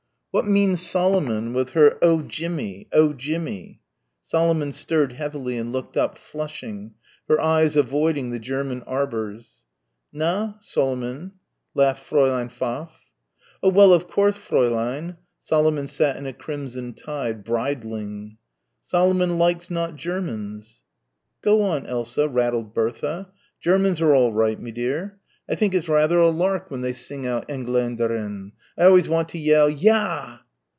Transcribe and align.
"What 0.33 0.47
means 0.47 0.79
Solomon, 0.81 1.51
with 1.51 1.71
her 1.71 1.97
'Oh, 2.01 2.21
Djimmee,' 2.21 2.87
'oh, 2.93 3.09
Djim_mee_'?" 3.09 3.79
Solomon 4.23 4.71
stirred 4.71 5.11
heavily 5.11 5.57
and 5.57 5.73
looked 5.73 5.97
up, 5.97 6.17
flushing, 6.17 6.93
her 7.27 7.37
eyes 7.41 7.75
avoiding 7.75 8.31
the 8.31 8.39
German 8.39 8.81
arbours. 8.83 9.49
"Na, 10.13 10.53
Solemn," 10.61 11.33
laughed 11.75 12.09
Fräulein 12.09 12.49
Pfaff. 12.49 13.01
"Oh 13.61 13.71
well, 13.71 13.91
of 13.93 14.07
course, 14.07 14.37
Fräulein." 14.37 15.17
Solomon 15.43 15.89
sat 15.89 16.15
in 16.15 16.25
a 16.25 16.31
crimson 16.31 16.93
tide, 16.93 17.43
bridling. 17.43 18.37
"Solomon 18.85 19.37
likes 19.37 19.69
not 19.69 19.97
Germans." 19.97 20.83
"Go 21.41 21.61
on, 21.61 21.85
Elsa," 21.87 22.29
rattled 22.29 22.73
Bertha. 22.73 23.27
"Germans 23.59 23.99
are 23.99 24.15
all 24.15 24.31
right, 24.31 24.57
me 24.57 24.71
dear. 24.71 25.17
I 25.49 25.55
think 25.55 25.73
it's 25.73 25.89
rather 25.89 26.17
a 26.17 26.29
lark 26.29 26.71
when 26.71 26.79
they 26.79 26.93
sing 26.93 27.27
out 27.27 27.49
Engländerin. 27.49 28.53
I 28.77 28.85
always 28.85 29.09
want 29.09 29.27
to 29.29 29.39
yell 29.39 29.69
'Ya!'" 29.69 30.37